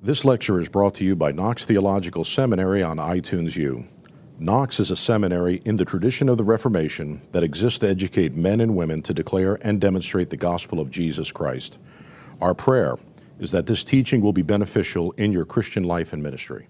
[0.00, 3.84] This lecture is brought to you by Knox Theological Seminary on iTunes U.
[4.38, 8.60] Knox is a seminary in the tradition of the Reformation that exists to educate men
[8.60, 11.78] and women to declare and demonstrate the gospel of Jesus Christ.
[12.40, 12.94] Our prayer
[13.40, 16.68] is that this teaching will be beneficial in your Christian life and ministry.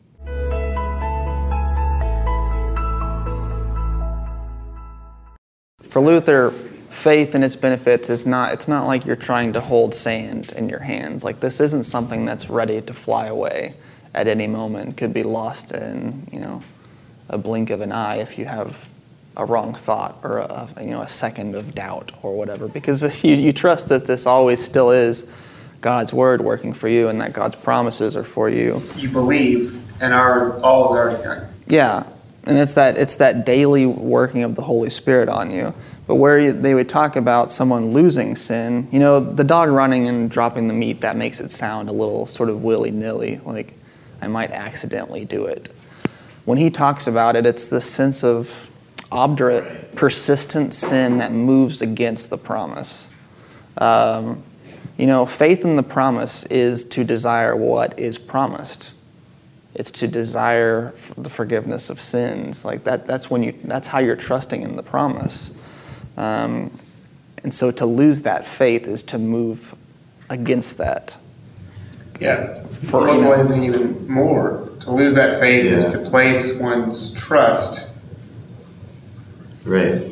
[5.82, 6.54] For Luther,
[6.90, 10.68] faith and its benefits is not it's not like you're trying to hold sand in
[10.68, 11.24] your hands.
[11.24, 13.74] Like this isn't something that's ready to fly away
[14.14, 14.96] at any moment.
[14.96, 16.62] Could be lost in, you know,
[17.28, 18.88] a blink of an eye if you have
[19.36, 23.22] a wrong thought or a, you know a second of doubt or whatever because if
[23.24, 25.24] you, you trust that this always still is
[25.80, 30.12] god's word working for you and that god's promises are for you You believe, and
[30.12, 31.48] our all is already done.
[31.68, 32.02] yeah
[32.46, 35.72] and it's that it's that daily working of the holy spirit on you
[36.08, 40.28] but where they would talk about someone losing sin you know the dog running and
[40.28, 43.74] dropping the meat that makes it sound a little sort of willy-nilly like
[44.20, 45.72] i might accidentally do it
[46.44, 48.68] when he talks about it it's the sense of
[49.10, 53.08] obdurate, persistent sin that moves against the promise.
[53.78, 54.42] Um,
[54.96, 58.92] you know, faith in the promise is to desire what is promised.
[59.74, 62.64] It's to desire the forgiveness of sins.
[62.64, 63.54] Like that, that's when you.
[63.62, 65.52] That's how you're trusting in the promise.
[66.18, 66.70] Um,
[67.44, 69.74] and so to lose that faith is to move
[70.28, 71.16] against that.
[72.20, 72.64] Yeah.
[72.64, 77.86] For, For you know- even more, to lose that faith is to place one's trust
[79.64, 80.00] Right.
[80.02, 80.08] by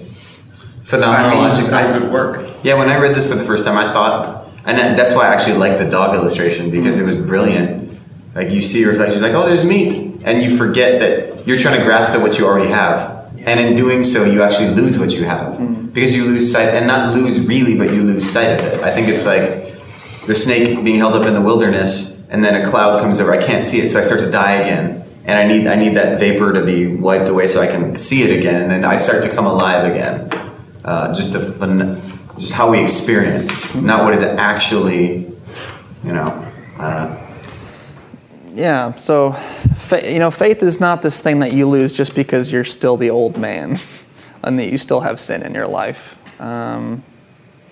[0.84, 2.46] Phenomenal means of I- good work.
[2.62, 5.32] Yeah, when I read this for the first time, I thought, and that's why I
[5.32, 7.90] actually like the dog illustration because it was brilliant.
[8.34, 11.84] Like you see reflections, like oh, there's meat, and you forget that you're trying to
[11.84, 13.15] grasp at what you already have,
[13.46, 15.58] and in doing so, you actually lose what you have
[15.94, 18.80] because you lose sight, and not lose really, but you lose sight of it.
[18.82, 19.72] I think it's like
[20.26, 23.32] the snake being held up in the wilderness, and then a cloud comes over.
[23.32, 25.96] I can't see it, so I start to die again, and I need I need
[25.96, 28.96] that vapor to be wiped away so I can see it again, and then I
[28.96, 30.28] start to come alive again.
[30.84, 32.00] Uh, just the phen-
[32.38, 35.32] just how we experience, not what is actually,
[36.04, 37.25] you know, I don't know.
[38.56, 39.36] Yeah, so
[40.02, 43.10] you know, faith is not this thing that you lose just because you're still the
[43.10, 43.76] old man
[44.42, 46.18] and that you still have sin in your life.
[46.40, 47.04] Um,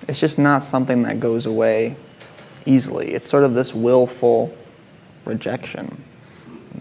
[0.07, 1.97] it's just not something that goes away
[2.67, 3.13] easily.
[3.13, 4.55] It's sort of this willful
[5.25, 6.05] rejection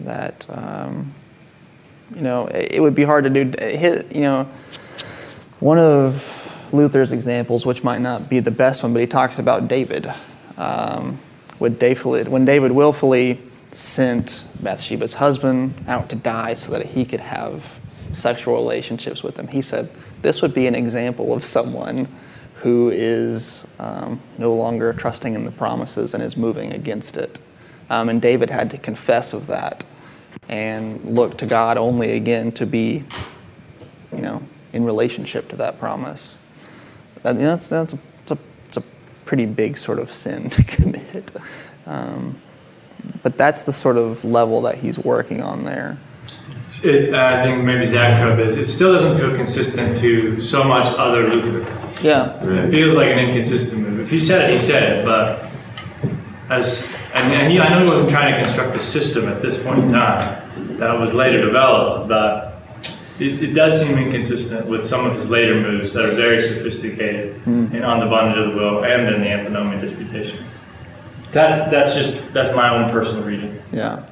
[0.01, 1.13] that um,
[2.13, 3.53] you know it, it would be hard to do.
[3.57, 4.43] Hit, you know,
[5.61, 9.69] one of Luther's examples, which might not be the best one, but he talks about
[9.69, 10.11] David.
[10.57, 11.19] Um,
[11.57, 13.39] with David, when David willfully
[13.75, 17.79] sent Bathsheba's husband out to die so that he could have
[18.13, 19.89] sexual relationships with him, he said,
[20.21, 22.07] This would be an example of someone
[22.55, 27.39] who is um, no longer trusting in the promises and is moving against it.
[27.89, 29.83] Um, and David had to confess of that
[30.47, 33.03] and look to God only again to be,
[34.15, 34.41] you know,
[34.71, 36.37] in relationship to that promise.
[37.23, 38.83] That, you know, that's, that's, a, it's, a, a
[39.25, 41.31] pretty big sort of sin to commit.
[41.85, 42.37] Um,
[43.21, 45.97] but that's the sort of level that he's working on there.
[46.83, 48.55] It, I think maybe Zach Trubb is.
[48.55, 51.59] It still doesn't feel consistent to so much other Luther.
[52.01, 52.33] Yeah.
[52.43, 53.99] It feels like an inconsistent move.
[53.99, 55.05] If he said it, he said it.
[55.05, 55.51] But
[56.49, 59.79] as and, he, I know he wasn't trying to construct a system at this point
[59.79, 62.55] in time that was later developed, but
[63.19, 67.35] it, it does seem inconsistent with some of his later moves that are very sophisticated
[67.41, 67.67] hmm.
[67.71, 70.57] and on the bondage of the will and in the antinomian disputations.
[71.33, 73.59] That's that's just that's my own personal reading.
[73.71, 74.05] Yeah.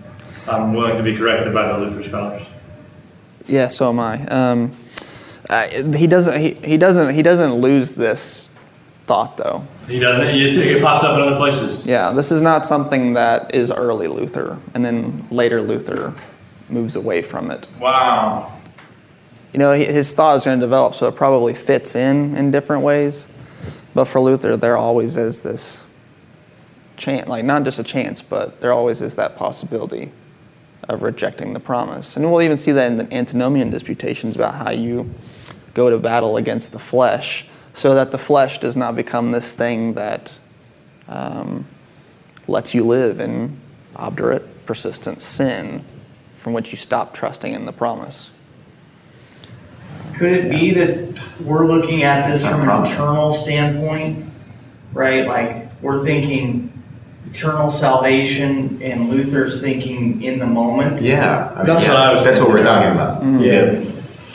[0.47, 2.41] I'm willing to be corrected by the Luther scholars.
[3.47, 4.25] Yeah, so am I.
[4.25, 4.75] Um,
[5.49, 6.41] uh, he doesn't.
[6.41, 7.13] He, he doesn't.
[7.13, 8.49] He doesn't lose this
[9.03, 9.63] thought though.
[9.87, 10.27] He doesn't.
[10.27, 11.85] It, it pops up in other places.
[11.85, 16.13] Yeah, this is not something that is early Luther, and then later Luther
[16.69, 17.67] moves away from it.
[17.79, 18.51] Wow.
[19.53, 22.83] You know, his thought is going to develop, so it probably fits in in different
[22.83, 23.27] ways.
[23.93, 25.83] But for Luther, there always is this
[27.01, 30.11] chance, like not just a chance, but there always is that possibility
[30.87, 32.15] of rejecting the promise.
[32.15, 35.13] And we'll even see that in the antinomian disputations about how you
[35.73, 39.93] go to battle against the flesh so that the flesh does not become this thing
[39.93, 40.37] that
[41.07, 41.65] um,
[42.47, 43.57] lets you live in
[43.95, 45.83] obdurate, persistent sin
[46.33, 48.31] from which you stop trusting in the promise.
[50.15, 52.91] Could it be that we're looking at this from an promise.
[52.91, 54.25] eternal standpoint,
[54.93, 55.25] right?
[55.25, 56.70] Like we're thinking
[57.31, 61.01] eternal salvation, and Luther's thinking in the moment.
[61.01, 63.23] Yeah, I mean, That's yeah, what I was That's what we're talking about.
[63.41, 63.73] Yeah.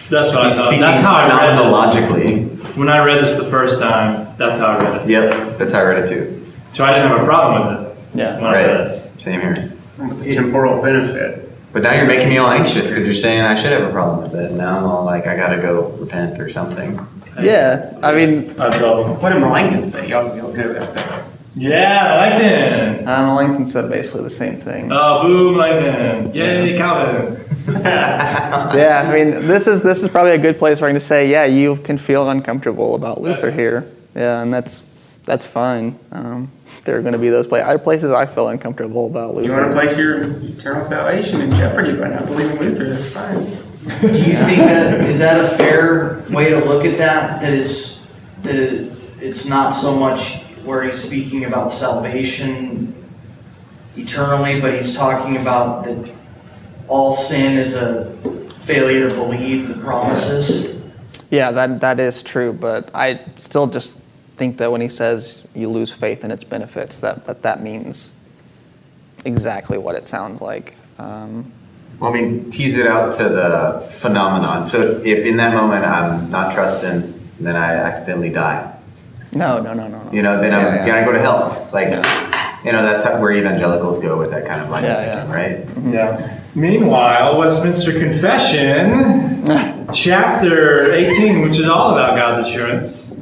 [0.09, 0.79] That's what I He's thought.
[0.81, 2.15] That's how I read this.
[2.15, 2.77] phenomenologically.
[2.79, 5.09] When I read this the first time, that's how I read it.
[5.11, 6.47] Yep, that's how I read it too.
[6.73, 8.37] So I didn't have a problem with it Yeah.
[8.37, 8.91] when I read it.
[9.03, 9.21] Right.
[9.21, 9.73] Same here.
[9.99, 11.43] with the temporal benefit.
[11.73, 14.31] But now you're making me all anxious because you're saying I should have a problem
[14.31, 14.53] with it.
[14.53, 16.99] Now I'm all like, I gotta go repent or something.
[17.43, 19.05] Yeah, I mean, That's all.
[19.15, 20.09] What did Melanchthon say?
[20.09, 21.27] Y'all feel good about that?
[21.59, 23.09] Yeah, Langdon.
[23.09, 24.91] um, Langton said basically the same thing.
[24.93, 26.33] Oh, boom, Langdon.
[26.35, 27.43] Yay, Calvin.
[27.67, 31.29] Yeah, I mean, this is this is probably a good place where I can say,
[31.29, 33.91] yeah, you can feel uncomfortable about Luther here.
[34.15, 34.85] Yeah, and that's
[35.25, 35.99] that's fine.
[36.13, 36.51] Um,
[36.85, 37.69] there are going to be those places.
[37.69, 39.49] Other places I feel uncomfortable about Luther.
[39.49, 42.91] You want to place your eternal salvation in jeopardy by not believing Luther?
[42.91, 43.45] That's fine.
[44.01, 47.41] Do you think that, is that a fair way to look at that?
[47.41, 48.07] That it's,
[48.43, 48.57] that
[49.21, 52.95] it's not so much where he's speaking about salvation
[53.97, 56.13] eternally, but he's talking about that
[56.89, 58.15] all sin is a
[58.61, 60.75] failure to believe the promises?
[61.31, 63.99] Yeah, that that is true, but I still just
[64.35, 68.15] think that when he says you lose faith in its benefits, that that, that means
[69.25, 70.77] exactly what it sounds like.
[70.99, 71.53] Um,
[71.99, 74.65] Well, I mean, tease it out to the phenomenon.
[74.65, 78.76] So if, if in that moment I'm not trusting, then I accidentally die.
[79.35, 80.13] No, no, no, no, no.
[80.13, 80.87] You know, then I'm Yeah, yeah.
[80.87, 81.69] gonna go to hell.
[81.73, 81.89] Like,
[82.65, 85.31] you know, that's how, where evangelicals go with that kind of line Yeah, of thinking,
[85.35, 85.67] right?
[85.67, 85.93] Mm-hmm.
[85.93, 86.41] Yeah.
[86.55, 89.45] Meanwhile, Westminster Confession,
[89.93, 93.15] chapter 18, which is all about God's assurance,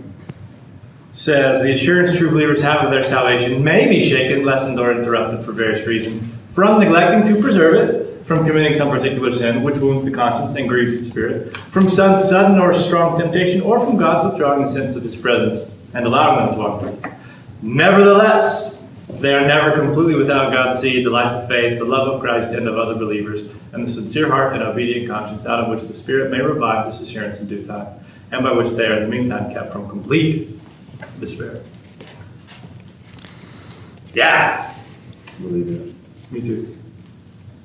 [1.13, 5.45] says the assurance true believers have of their salvation may be shaken, lessened, or interrupted
[5.45, 6.23] for various reasons.
[6.53, 10.69] From neglecting to preserve it, from committing some particular sin which wounds the conscience and
[10.69, 14.95] grieves the spirit, from some sudden or strong temptation, or from God's withdrawing the sense
[14.97, 17.13] of his presence and allowing them to walk with him.
[17.63, 22.21] Nevertheless, they are never completely without God's seed, the life of faith, the love of
[22.21, 23.43] Christ and of other believers,
[23.73, 27.01] and the sincere heart and obedient conscience, out of which the Spirit may revive this
[27.01, 27.87] assurance in due time,
[28.33, 30.49] and by which they are in the meantime kept from complete
[31.21, 31.61] despair.
[34.13, 34.73] Yeah,
[35.41, 36.33] Believe it.
[36.33, 36.77] me too.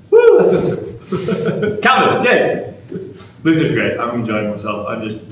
[0.09, 1.79] Woo, that's good.
[1.83, 2.73] Calvin, yay!
[3.43, 3.99] Luther's great.
[3.99, 4.87] I'm enjoying myself.
[4.87, 5.23] I'm just.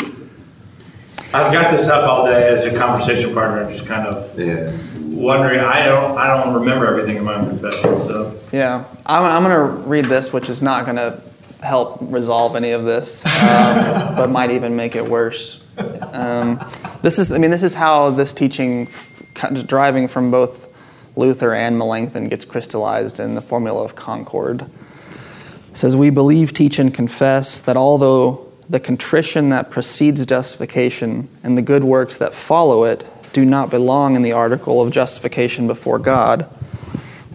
[1.33, 3.63] I've got this up all day as a conversation partner.
[3.63, 4.71] I'm just kind of Yeah.
[5.09, 5.59] wondering.
[5.59, 6.17] I don't.
[6.17, 7.95] I don't remember everything in my own confession.
[7.97, 11.19] So Yeah, I'm, I'm going to read this, which is not going to
[11.61, 13.35] help resolve any of this, um,
[14.15, 15.65] but might even make it worse.
[16.13, 16.59] Um,
[17.01, 20.73] this is, I mean, this is how this teaching, f- kind of driving from both
[21.17, 24.61] Luther and Melanchthon, gets crystallized in the formula of concord.
[24.61, 31.57] It says, We believe, teach, and confess that although the contrition that precedes justification and
[31.57, 35.99] the good works that follow it do not belong in the article of justification before
[35.99, 36.49] God,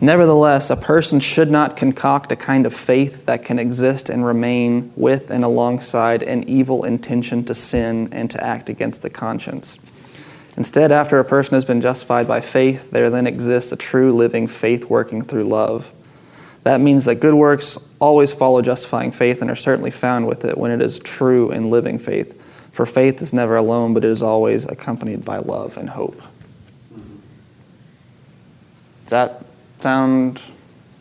[0.03, 4.93] Nevertheless, a person should not concoct a kind of faith that can exist and remain
[4.97, 9.79] with and alongside an evil intention to sin and to act against the conscience.
[10.57, 14.49] Instead, after a person has been justified by faith, there then exists a true living
[14.49, 15.93] faith working through love.
[16.65, 20.57] That means that good works always follow justifying faith and are certainly found with it
[20.57, 22.41] when it is true and living faith.
[22.71, 26.21] For faith is never alone, but it is always accompanied by love and hope.
[29.03, 29.45] Does that
[29.81, 30.41] sound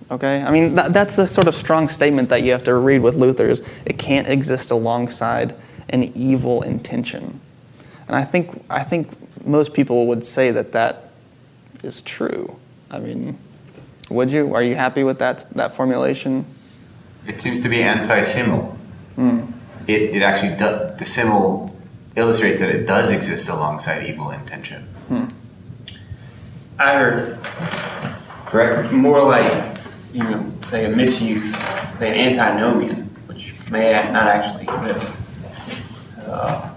[0.09, 0.41] okay?
[0.41, 3.15] I mean, that, that's the sort of strong statement that you have to read with
[3.15, 3.61] Luther's.
[3.85, 5.55] It can't exist alongside
[5.89, 7.39] an evil intention.
[8.07, 11.11] And I think, I think most people would say that that
[11.83, 12.57] is true.
[12.89, 13.37] I mean,
[14.11, 14.53] would you?
[14.53, 16.45] Are you happy with that, that formulation?
[17.27, 18.77] It seems to be anti-simul.
[19.87, 21.75] It, it actually does, the simul
[22.15, 24.87] illustrates that it does exist alongside evil intention.
[26.79, 27.37] I heard
[28.45, 28.91] Correct?
[28.91, 29.77] more like,
[30.13, 31.53] you know, say a misuse,
[31.95, 35.17] say an antinomian, which may not actually exist.
[36.25, 36.69] Uh,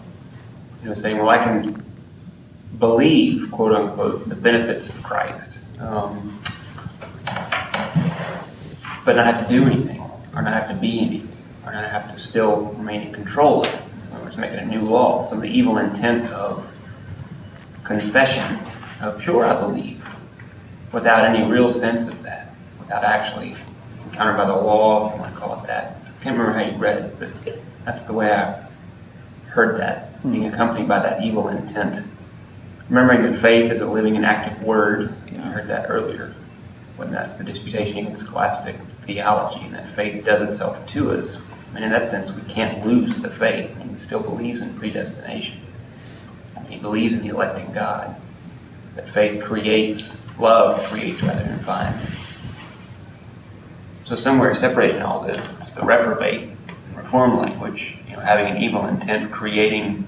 [0.82, 1.82] you know, saying, well, I can
[2.78, 6.38] believe, quote unquote, the benefits of Christ, um,
[9.04, 10.00] but not have to do anything,
[10.34, 13.74] or not have to be anything, or not have to still remain in control of
[13.74, 13.82] it.
[14.08, 15.22] In other words, making a new law.
[15.22, 16.78] So the evil intent of
[17.84, 18.58] confession
[19.00, 20.08] of, sure, I believe,
[20.92, 23.54] without any real sense of that, without actually
[24.06, 25.96] encountered by the law, if you want to call it that.
[26.06, 28.64] I can't remember how you read it, but that's the way I
[29.48, 30.32] heard that, hmm.
[30.32, 32.06] being accompanied by that evil intent.
[32.88, 36.34] Remembering that faith is a living and active word, you heard that earlier,
[36.96, 41.38] when that's the disputation against scholastic theology, and that faith does itself to us.
[41.74, 43.76] And in that sense, we can't lose the faith.
[43.90, 45.60] He still believes in predestination.
[46.68, 48.16] He believes in the electing God.
[48.96, 52.42] That faith creates, love creates rather than finds.
[54.02, 56.50] So somewhere separating all this, it's the reprobate
[56.96, 60.06] reform language, you know, having an evil intent, creating,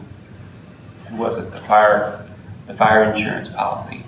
[1.08, 2.26] who was it, the fire,
[2.66, 4.02] the fire insurance policy,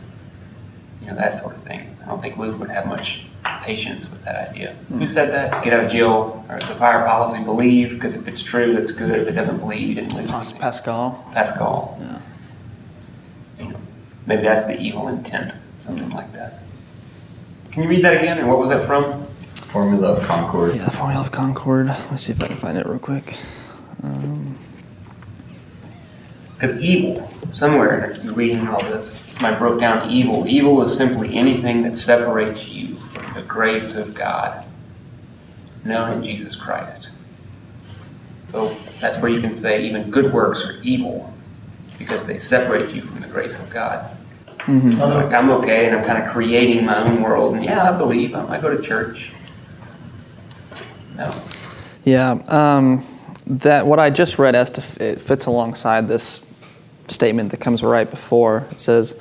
[1.00, 1.96] you know, that sort of thing.
[2.02, 3.24] I don't think Luther would have much
[3.68, 4.74] patience with that idea.
[4.88, 5.62] Who said that?
[5.62, 7.44] Get out of jail or the fire policy.
[7.44, 9.10] Believe because if it's true, that's good.
[9.20, 10.30] If it doesn't believe, you didn't lose.
[10.30, 11.22] Pas- Pascal.
[11.34, 11.98] Pascal.
[12.00, 12.18] Yeah.
[13.58, 13.80] You know,
[14.26, 16.62] maybe that's the evil intent, something like that.
[17.70, 18.38] Can you read that again?
[18.38, 19.26] And what was that from?
[19.54, 20.74] Formula of Concord.
[20.74, 21.88] Yeah, the Formula of Concord.
[21.88, 23.34] Let me see if I can find it real quick.
[24.02, 24.56] Um,
[26.54, 30.46] because evil, somewhere in reading all this, somebody broke down evil.
[30.48, 33.07] Evil is simply anything that separates you from the
[33.48, 34.64] grace of God,
[35.84, 37.08] known in Jesus Christ.
[38.44, 38.66] So
[39.00, 41.32] that's where you can say even good works are evil,
[41.98, 44.14] because they separate you from the grace of God.
[44.68, 48.34] Like I'm okay, and I'm kind of creating my own world, and yeah, I believe,
[48.34, 49.32] I I go to church.
[51.16, 51.30] No.
[52.04, 53.06] Yeah, um,
[53.46, 56.42] that what I just read as to it fits alongside this
[57.06, 58.66] statement that comes right before.
[58.70, 59.16] It says,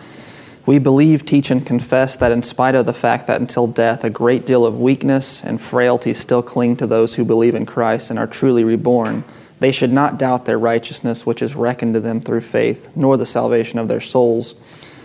[0.68, 4.10] "We believe, teach, and confess that in spite of the fact that until death a
[4.12, 8.20] great deal of weakness and frailty still cling to those who believe in Christ and
[8.20, 9.24] are truly reborn,
[9.60, 13.26] they should not doubt their righteousness, which is reckoned to them through faith, nor the
[13.26, 14.54] salvation of their souls."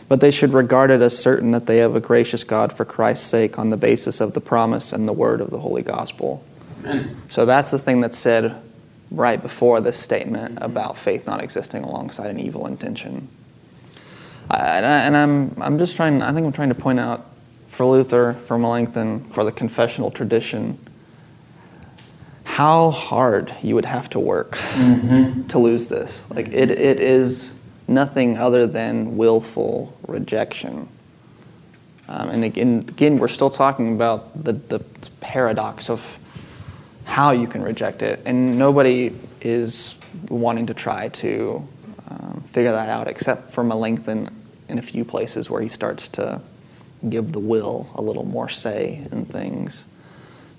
[0.08, 3.26] But they should regard it as certain that they have a gracious God for Christ's
[3.26, 6.42] sake on the basis of the promise and the word of the Holy Gospel.
[6.84, 7.16] Amen.
[7.30, 8.56] So that's the thing that's said
[9.10, 13.28] right before this statement about faith not existing alongside an evil intention.
[14.52, 17.26] I, and, I, and I'm, I'm just trying, I think I'm trying to point out
[17.68, 20.78] for Luther, for Melanchthon, for the confessional tradition,
[22.44, 24.58] how hard you would have to work
[25.48, 26.30] to lose this.
[26.30, 30.86] Like, it, it is nothing other than willful rejection.
[32.08, 34.80] Um, and again, again, we're still talking about the, the
[35.20, 36.18] paradox of
[37.04, 38.20] how you can reject it.
[38.26, 41.66] And nobody is wanting to try to
[42.10, 44.41] um, figure that out except for Melanchthon
[44.72, 46.40] in a few places where he starts to
[47.08, 49.86] give the will a little more say in things.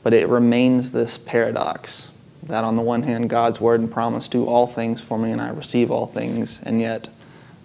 [0.03, 2.11] But it remains this paradox
[2.43, 5.41] that on the one hand, God's word and promise do all things for me and
[5.41, 7.09] I receive all things, and yet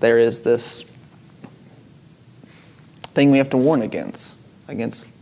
[0.00, 0.84] there is this
[3.02, 4.36] thing we have to warn against,
[4.68, 5.12] against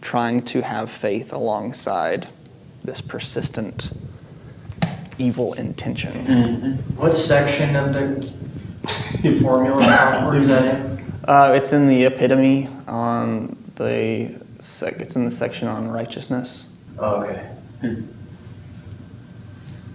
[0.00, 2.28] trying to have faith alongside
[2.84, 3.90] this persistent
[5.16, 6.24] evil intention.
[6.24, 6.72] Mm-hmm.
[7.00, 8.37] What section of the
[9.40, 10.98] formula is that in?
[11.24, 16.72] Uh, it's in the epitome on the sec- it's in the section on righteousness.
[16.98, 17.46] Oh, okay.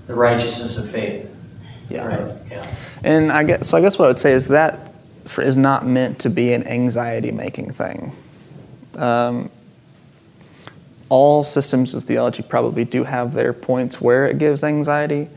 [0.08, 1.36] The righteousness of faith.
[1.90, 2.06] Yeah.
[2.06, 2.76] Right, yeah.
[3.04, 3.78] And I guess so.
[3.78, 4.94] I guess what I would say is that
[5.26, 8.14] for, is not meant to be an anxiety-making thing.
[8.96, 9.50] Um,
[11.10, 15.30] all systems of theology probably do have their points where it gives anxiety.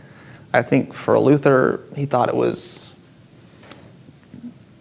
[0.53, 2.86] I think for Luther, he thought it was.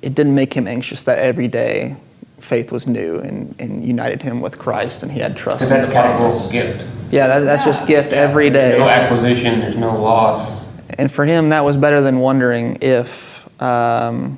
[0.06, 1.96] It didn't make him anxious that every day
[2.40, 5.66] faith was new and, and united him with Christ, and he had trust.
[5.66, 6.48] Because in that's the promise.
[6.48, 7.12] categorical gift.
[7.12, 8.78] Yeah, that, that's just gift every day.
[8.78, 10.72] No acquisition, there's no loss.
[11.00, 14.38] And for him, that was better than wondering if, um,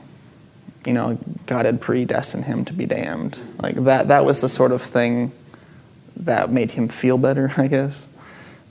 [0.86, 3.40] you know, God had predestined him to be damned.
[3.62, 5.32] Like that, that was the sort of thing
[6.16, 8.08] that made him feel better, I guess,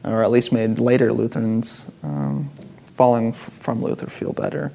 [0.02, 2.50] or at least made later Lutherans um,
[2.94, 4.72] following f- from Luther feel better.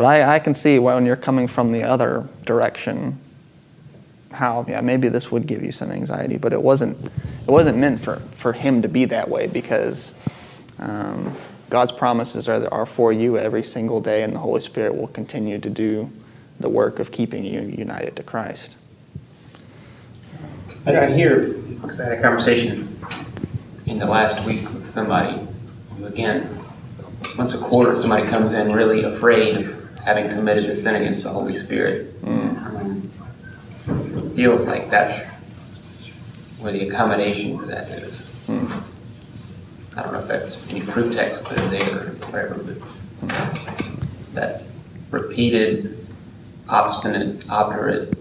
[0.00, 3.20] But I, I can see when you're coming from the other direction,
[4.32, 6.96] how yeah maybe this would give you some anxiety, but it wasn't.
[7.04, 10.14] It wasn't meant for, for him to be that way because.
[10.78, 11.36] Um,
[11.68, 15.58] God's promises are, are for you every single day, and the Holy Spirit will continue
[15.58, 16.10] to do
[16.58, 18.76] the work of keeping you united to Christ.
[20.86, 21.52] I hear,
[21.82, 22.98] because I had a conversation
[23.84, 25.46] in the last week with somebody
[25.96, 26.58] who, again,
[27.36, 31.30] once a quarter, somebody comes in really afraid of having committed a sin against the
[31.30, 32.14] Holy Spirit.
[32.24, 33.10] Um,
[34.34, 35.26] Feels like that's
[36.60, 38.44] where the accommodation for that is.
[38.46, 38.66] Hmm.
[39.98, 42.78] I don't know if that's any proof text that are there or whatever, but
[44.34, 44.62] that
[45.10, 46.06] repeated,
[46.68, 48.16] obstinate, obdurate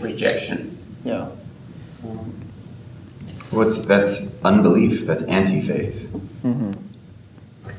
[0.00, 0.78] rejection.
[1.04, 1.30] Yeah.
[2.04, 2.32] Um,
[3.50, 5.06] What's that's unbelief?
[5.06, 6.10] That's anti-faith.
[6.42, 6.85] Mm-hmm.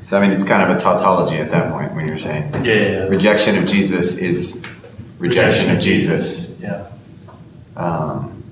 [0.02, 2.62] So I mean, it's kind of a tautology at that point when you're saying Yeah,
[2.64, 3.04] yeah, yeah.
[3.08, 4.64] rejection of Jesus is
[5.20, 6.60] rejection of Jesus.
[6.60, 6.88] Yeah.
[7.76, 8.44] Um,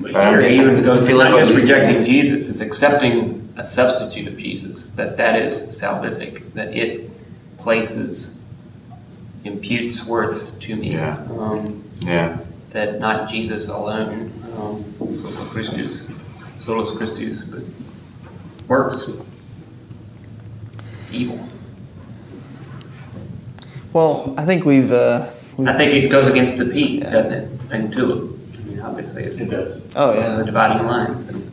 [0.00, 1.86] But I don't here, even it doesn't though it's feel like not just he's saying.
[1.88, 4.90] rejecting Jesus, it's accepting a substitute of Jesus.
[4.90, 6.52] That that is salvific.
[6.54, 7.10] That it
[7.58, 8.42] places,
[9.44, 10.92] imputes worth to me.
[10.92, 11.16] Yeah.
[11.38, 12.38] Um, yeah,
[12.70, 16.08] that not Jesus alone, um, solo Christus,
[16.60, 17.62] solus Christus, but
[18.68, 19.10] works.
[21.12, 21.46] Evil.
[23.92, 25.30] Well, I think we've uh,
[25.64, 28.30] I think it goes against the P, doesn't it, and tulip?
[28.54, 29.40] I mean, obviously, it's.
[29.40, 29.86] It does.
[29.96, 30.18] Oh, yeah.
[30.18, 31.50] is the dividing lines, and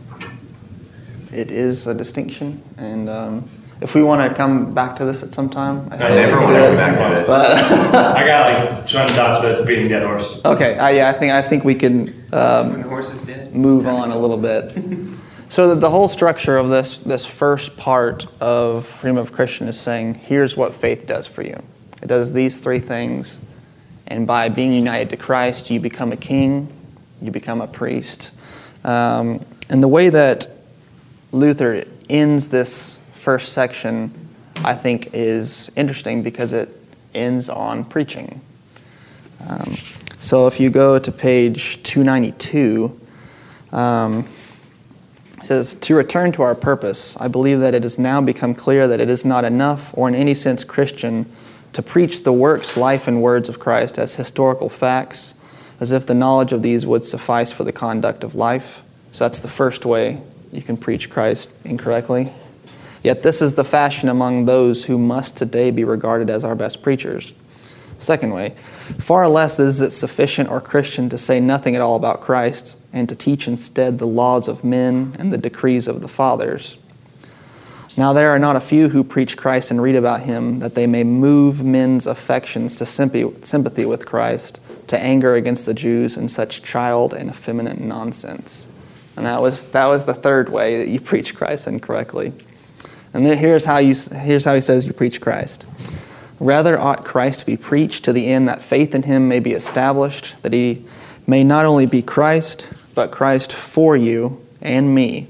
[1.32, 5.32] It is a distinction, and um, if we want to come back to this at
[5.32, 7.30] some time, I I never want to come back to this.
[7.30, 10.42] I got like 200 dots, but it's beating dead horse.
[10.44, 13.56] Okay, I, yeah, I think I think we can um, when the horse is dead.
[13.56, 14.74] move on a little bit.
[15.54, 19.80] So that the whole structure of this this first part of freedom of Christian is
[19.80, 21.62] saying, here's what faith does for you.
[22.02, 23.40] It does these three things,
[24.08, 26.74] and by being united to Christ, you become a king,
[27.22, 28.32] you become a priest.
[28.84, 30.48] Um, and the way that
[31.32, 34.12] Luther ends this first section,
[34.64, 36.70] I think, is interesting because it
[37.14, 38.42] ends on preaching.
[39.48, 39.72] Um,
[40.18, 43.00] so if you go to page 292,
[43.72, 44.26] um,
[45.44, 48.88] it says, To return to our purpose, I believe that it has now become clear
[48.88, 51.30] that it is not enough, or in any sense Christian,
[51.74, 55.36] to preach the works, life, and words of Christ as historical facts,
[55.82, 58.84] as if the knowledge of these would suffice for the conduct of life.
[59.12, 60.22] So that's the first way
[60.54, 62.32] you can preach Christ incorrectly.
[63.04, 66.82] Yet this is the fashion among those who must today be regarded as our best
[66.82, 67.34] preachers.
[68.04, 68.50] Second way,
[69.00, 73.08] far less is it sufficient or Christian to say nothing at all about Christ and
[73.08, 76.78] to teach instead the laws of men and the decrees of the fathers.
[77.96, 80.86] Now there are not a few who preach Christ and read about him that they
[80.86, 86.62] may move men's affections to sympathy with Christ, to anger against the Jews and such
[86.62, 88.68] child and effeminate nonsense.
[89.16, 92.34] And that was, that was the third way that you preach Christ incorrectly.
[93.14, 95.66] And then here's how, you, here's how he says you preach Christ.
[96.40, 99.52] Rather ought Christ to be preached to the end that faith in him may be
[99.52, 100.84] established, that he
[101.26, 105.28] may not only be Christ, but Christ for you and me,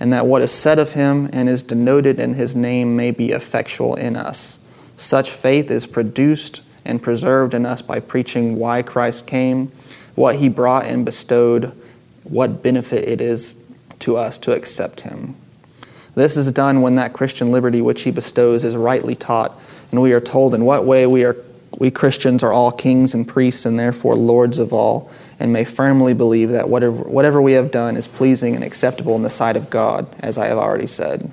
[0.00, 3.30] and that what is said of him and is denoted in his name may be
[3.30, 4.58] effectual in us.
[4.96, 9.68] Such faith is produced and preserved in us by preaching why Christ came,
[10.14, 11.72] what he brought and bestowed,
[12.24, 13.62] what benefit it is
[14.00, 15.36] to us to accept him.
[16.14, 19.56] This is done when that Christian liberty which he bestows is rightly taught,
[19.90, 21.36] and we are told in what way we are
[21.78, 26.12] we Christians are all kings and priests and therefore lords of all, and may firmly
[26.14, 29.70] believe that whatever, whatever we have done is pleasing and acceptable in the sight of
[29.70, 31.30] God, as I have already said.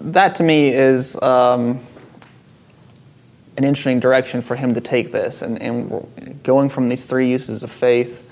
[0.00, 1.80] That to me is um,
[3.56, 7.62] an interesting direction for him to take this, and, and going from these three uses
[7.62, 8.28] of faith,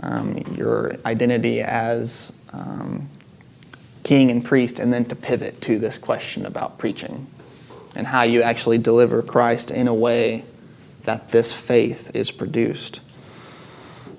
[0.00, 3.08] um, your identity as um,
[4.06, 7.26] king and priest, and then to pivot to this question about preaching
[7.96, 10.44] and how you actually deliver Christ in a way
[11.02, 13.00] that this faith is produced.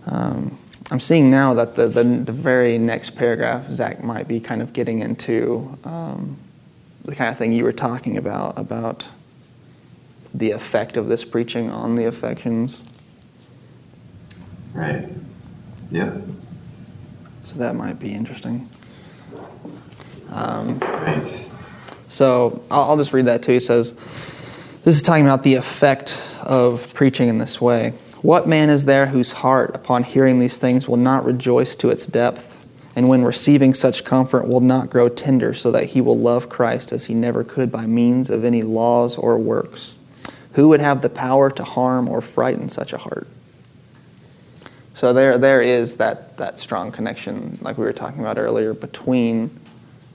[0.06, 0.58] Um,
[0.92, 4.74] I'm seeing now that the, the, the, very next paragraph, Zach might be kind of
[4.74, 6.38] getting into um,
[7.06, 9.08] the kind of thing you were talking about, about
[10.34, 12.84] the effect of this preaching on the affections.
[14.74, 15.08] Right.
[15.92, 16.24] Yep.
[17.44, 18.70] So that might be interesting.
[20.32, 21.50] Um, Right.
[22.08, 23.54] So I'll, I'll just read that too.
[23.54, 23.94] He says,
[24.84, 27.94] This is talking about the effect of preaching in this way.
[28.22, 32.08] What man is there whose heart, upon hearing these things, will not rejoice to its
[32.08, 32.64] depth,
[32.96, 36.92] and when receiving such comfort, will not grow tender, so that he will love Christ
[36.92, 39.94] as he never could by means of any laws or works?
[40.54, 43.28] Who would have the power to harm or frighten such a heart?
[44.98, 49.52] So there, there is that, that strong connection, like we were talking about earlier, between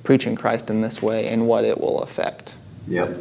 [0.03, 2.57] preaching Christ in this way and what it will affect.
[2.89, 3.17] Yep.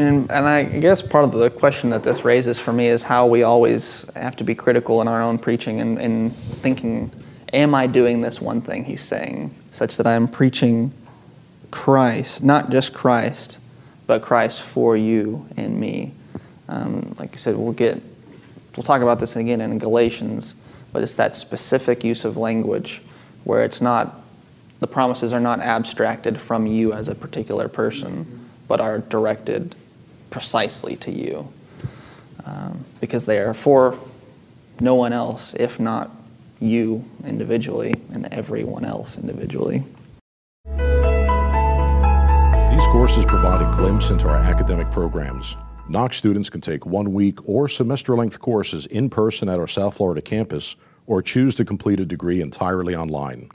[0.00, 3.26] And, and I guess part of the question that this raises for me is how
[3.26, 7.10] we always have to be critical in our own preaching and, and thinking,
[7.52, 10.90] am I doing this one thing he's saying, such that I'm preaching
[11.70, 13.58] Christ, not just Christ,
[14.06, 16.14] but Christ for you and me.
[16.70, 18.02] Um, like I said, we'll get,
[18.78, 20.54] we'll talk about this again in Galatians,
[20.94, 23.02] but it's that specific use of language
[23.44, 24.18] where it's not,
[24.78, 29.76] the promises are not abstracted from you as a particular person, but are directed
[30.30, 31.52] precisely to you
[32.44, 33.98] um, because they are for
[34.80, 36.10] no one else if not
[36.60, 39.82] you individually and everyone else individually.
[42.70, 45.56] These courses provide a glimpse into our academic programs.
[45.88, 49.96] Knox students can take one week or semester length courses in person at our South
[49.96, 53.50] Florida campus or choose to complete a degree entirely online.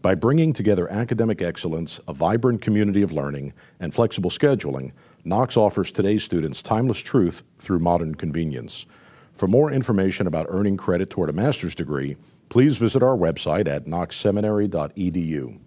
[0.00, 4.92] By bringing together academic excellence, a vibrant community of learning, and flexible scheduling,
[5.26, 8.84] Knox offers today's students timeless truth through modern convenience.
[9.32, 12.16] For more information about earning credit toward a master's degree,
[12.50, 15.58] please visit our website at knoxseminary.edu.